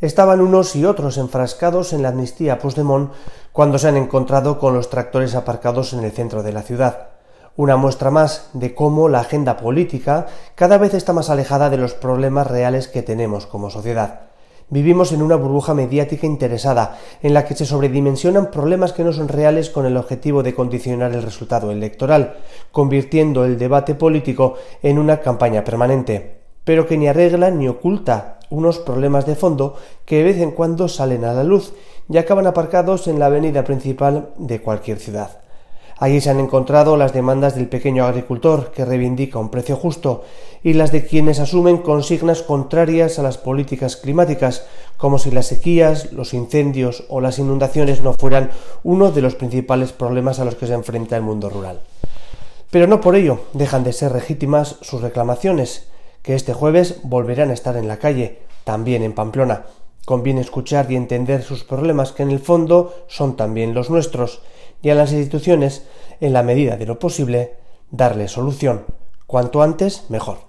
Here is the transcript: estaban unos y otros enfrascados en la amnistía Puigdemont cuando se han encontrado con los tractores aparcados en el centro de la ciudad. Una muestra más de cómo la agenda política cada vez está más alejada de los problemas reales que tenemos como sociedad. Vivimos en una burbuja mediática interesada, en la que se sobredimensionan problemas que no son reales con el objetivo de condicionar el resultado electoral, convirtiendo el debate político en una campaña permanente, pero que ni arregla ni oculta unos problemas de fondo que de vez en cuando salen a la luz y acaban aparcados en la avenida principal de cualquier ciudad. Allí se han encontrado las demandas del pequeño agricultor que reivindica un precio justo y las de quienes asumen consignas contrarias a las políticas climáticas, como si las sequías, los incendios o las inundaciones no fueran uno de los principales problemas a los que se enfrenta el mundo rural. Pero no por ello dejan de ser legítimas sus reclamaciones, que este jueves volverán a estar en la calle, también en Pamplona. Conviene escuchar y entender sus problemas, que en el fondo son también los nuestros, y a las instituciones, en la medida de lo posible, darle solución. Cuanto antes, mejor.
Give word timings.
estaban 0.00 0.40
unos 0.40 0.76
y 0.76 0.84
otros 0.84 1.18
enfrascados 1.18 1.92
en 1.92 2.02
la 2.02 2.08
amnistía 2.08 2.58
Puigdemont 2.58 3.12
cuando 3.52 3.78
se 3.78 3.88
han 3.88 3.96
encontrado 3.96 4.58
con 4.58 4.74
los 4.74 4.90
tractores 4.90 5.34
aparcados 5.34 5.92
en 5.92 6.04
el 6.04 6.12
centro 6.12 6.42
de 6.42 6.52
la 6.52 6.62
ciudad. 6.62 7.08
Una 7.56 7.76
muestra 7.76 8.10
más 8.10 8.48
de 8.52 8.74
cómo 8.74 9.08
la 9.08 9.20
agenda 9.20 9.56
política 9.56 10.26
cada 10.54 10.78
vez 10.78 10.94
está 10.94 11.12
más 11.12 11.30
alejada 11.30 11.68
de 11.68 11.76
los 11.76 11.94
problemas 11.94 12.46
reales 12.46 12.88
que 12.88 13.02
tenemos 13.02 13.46
como 13.46 13.70
sociedad. 13.70 14.30
Vivimos 14.72 15.10
en 15.10 15.20
una 15.20 15.34
burbuja 15.34 15.74
mediática 15.74 16.26
interesada, 16.26 16.96
en 17.22 17.34
la 17.34 17.44
que 17.44 17.56
se 17.56 17.66
sobredimensionan 17.66 18.52
problemas 18.52 18.92
que 18.92 19.02
no 19.02 19.12
son 19.12 19.26
reales 19.26 19.68
con 19.68 19.84
el 19.84 19.96
objetivo 19.96 20.44
de 20.44 20.54
condicionar 20.54 21.12
el 21.12 21.24
resultado 21.24 21.72
electoral, 21.72 22.36
convirtiendo 22.70 23.44
el 23.44 23.58
debate 23.58 23.96
político 23.96 24.54
en 24.80 25.00
una 25.00 25.20
campaña 25.20 25.64
permanente, 25.64 26.42
pero 26.62 26.86
que 26.86 26.96
ni 26.96 27.08
arregla 27.08 27.50
ni 27.50 27.66
oculta 27.66 28.39
unos 28.50 28.78
problemas 28.78 29.26
de 29.26 29.36
fondo 29.36 29.76
que 30.04 30.18
de 30.18 30.24
vez 30.24 30.38
en 30.38 30.50
cuando 30.50 30.88
salen 30.88 31.24
a 31.24 31.32
la 31.32 31.44
luz 31.44 31.72
y 32.08 32.18
acaban 32.18 32.46
aparcados 32.46 33.08
en 33.08 33.18
la 33.18 33.26
avenida 33.26 33.64
principal 33.64 34.30
de 34.36 34.60
cualquier 34.60 34.98
ciudad. 34.98 35.40
Allí 36.00 36.22
se 36.22 36.30
han 36.30 36.40
encontrado 36.40 36.96
las 36.96 37.12
demandas 37.12 37.54
del 37.54 37.68
pequeño 37.68 38.06
agricultor 38.06 38.72
que 38.72 38.86
reivindica 38.86 39.38
un 39.38 39.50
precio 39.50 39.76
justo 39.76 40.24
y 40.62 40.72
las 40.72 40.92
de 40.92 41.04
quienes 41.04 41.40
asumen 41.40 41.76
consignas 41.76 42.40
contrarias 42.40 43.18
a 43.18 43.22
las 43.22 43.36
políticas 43.36 43.96
climáticas, 43.96 44.64
como 44.96 45.18
si 45.18 45.30
las 45.30 45.48
sequías, 45.48 46.10
los 46.12 46.32
incendios 46.32 47.04
o 47.10 47.20
las 47.20 47.38
inundaciones 47.38 48.00
no 48.00 48.14
fueran 48.14 48.50
uno 48.82 49.10
de 49.10 49.20
los 49.20 49.34
principales 49.34 49.92
problemas 49.92 50.40
a 50.40 50.46
los 50.46 50.54
que 50.54 50.66
se 50.66 50.72
enfrenta 50.72 51.16
el 51.16 51.22
mundo 51.22 51.50
rural. 51.50 51.80
Pero 52.70 52.86
no 52.86 53.02
por 53.02 53.14
ello 53.14 53.40
dejan 53.52 53.84
de 53.84 53.92
ser 53.92 54.12
legítimas 54.12 54.76
sus 54.80 55.02
reclamaciones, 55.02 55.90
que 56.22 56.34
este 56.34 56.52
jueves 56.52 57.00
volverán 57.02 57.50
a 57.50 57.54
estar 57.54 57.76
en 57.76 57.88
la 57.88 57.98
calle, 57.98 58.40
también 58.64 59.02
en 59.02 59.12
Pamplona. 59.12 59.66
Conviene 60.04 60.40
escuchar 60.40 60.90
y 60.90 60.96
entender 60.96 61.42
sus 61.42 61.64
problemas, 61.64 62.12
que 62.12 62.22
en 62.22 62.30
el 62.30 62.40
fondo 62.40 62.94
son 63.08 63.36
también 63.36 63.74
los 63.74 63.90
nuestros, 63.90 64.42
y 64.82 64.90
a 64.90 64.94
las 64.94 65.12
instituciones, 65.12 65.84
en 66.20 66.32
la 66.32 66.42
medida 66.42 66.76
de 66.76 66.86
lo 66.86 66.98
posible, 66.98 67.54
darle 67.90 68.28
solución. 68.28 68.84
Cuanto 69.26 69.62
antes, 69.62 70.04
mejor. 70.08 70.48